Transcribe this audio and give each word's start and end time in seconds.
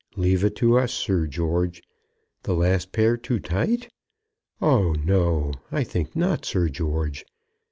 Leave 0.15 0.43
it 0.43 0.55
to 0.55 0.79
us, 0.79 0.91
Sir 0.91 1.27
George. 1.27 1.83
The 2.41 2.55
last 2.55 2.91
pair 2.91 3.17
too 3.17 3.39
tight? 3.39 3.87
Oh, 4.59 4.93
no; 4.93 5.51
I 5.71 5.83
think 5.83 6.15
not, 6.15 6.43
Sir 6.43 6.69
George. 6.69 7.23